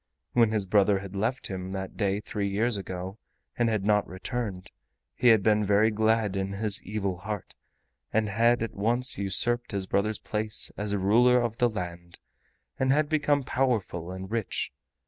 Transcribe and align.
When 0.33 0.49
his 0.49 0.65
brother 0.65 0.97
had 0.97 1.15
left 1.15 1.45
him 1.45 1.73
that 1.73 1.95
day 1.95 2.19
three 2.19 2.49
years 2.49 2.75
ago, 2.75 3.19
and 3.55 3.69
had 3.69 3.85
not 3.85 4.07
returned, 4.07 4.71
he 5.15 5.27
had 5.27 5.43
been 5.43 5.63
very 5.63 5.91
glad 5.91 6.35
in 6.35 6.53
his 6.53 6.83
evil 6.83 7.17
heart 7.17 7.53
and 8.11 8.27
had 8.27 8.63
at 8.63 8.73
once 8.73 9.19
usurped 9.19 9.73
his 9.73 9.85
brother's 9.85 10.17
place 10.17 10.71
as 10.75 10.95
ruler 10.95 11.39
of 11.39 11.57
the 11.59 11.69
land, 11.69 12.17
and 12.79 12.91
had 12.91 13.09
become 13.09 13.43
powerful 13.43 14.09
and 14.11 14.31
rich. 14.31 14.71